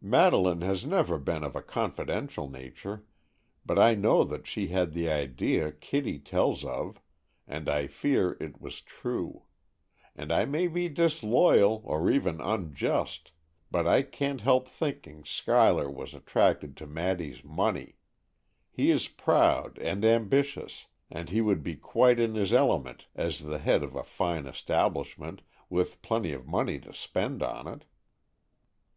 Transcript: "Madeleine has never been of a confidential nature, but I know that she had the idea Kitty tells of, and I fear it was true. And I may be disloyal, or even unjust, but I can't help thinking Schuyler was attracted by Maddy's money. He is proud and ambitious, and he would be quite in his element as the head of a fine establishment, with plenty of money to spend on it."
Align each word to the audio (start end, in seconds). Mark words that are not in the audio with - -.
"Madeleine 0.00 0.60
has 0.60 0.86
never 0.86 1.18
been 1.18 1.42
of 1.42 1.56
a 1.56 1.62
confidential 1.64 2.48
nature, 2.48 3.04
but 3.66 3.76
I 3.76 3.96
know 3.96 4.22
that 4.22 4.46
she 4.46 4.68
had 4.68 4.92
the 4.92 5.10
idea 5.10 5.72
Kitty 5.72 6.20
tells 6.20 6.64
of, 6.64 7.00
and 7.48 7.68
I 7.68 7.88
fear 7.88 8.36
it 8.38 8.60
was 8.60 8.82
true. 8.82 9.46
And 10.14 10.30
I 10.32 10.44
may 10.44 10.68
be 10.68 10.88
disloyal, 10.88 11.80
or 11.84 12.08
even 12.08 12.40
unjust, 12.40 13.32
but 13.68 13.84
I 13.88 14.02
can't 14.02 14.42
help 14.42 14.68
thinking 14.68 15.24
Schuyler 15.24 15.90
was 15.90 16.14
attracted 16.14 16.76
by 16.76 16.84
Maddy's 16.86 17.42
money. 17.42 17.96
He 18.70 18.92
is 18.92 19.08
proud 19.08 19.76
and 19.80 20.04
ambitious, 20.04 20.86
and 21.10 21.30
he 21.30 21.40
would 21.40 21.64
be 21.64 21.74
quite 21.74 22.20
in 22.20 22.36
his 22.36 22.52
element 22.52 23.08
as 23.16 23.40
the 23.40 23.58
head 23.58 23.82
of 23.82 23.96
a 23.96 24.04
fine 24.04 24.46
establishment, 24.46 25.42
with 25.68 26.00
plenty 26.00 26.32
of 26.32 26.46
money 26.46 26.78
to 26.78 26.94
spend 26.94 27.42
on 27.42 27.66
it." 27.66 27.86